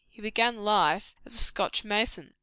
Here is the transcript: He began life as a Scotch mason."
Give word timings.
He 0.09 0.19
began 0.19 0.57
life 0.65 1.13
as 1.27 1.35
a 1.35 1.37
Scotch 1.37 1.83
mason." 1.83 2.33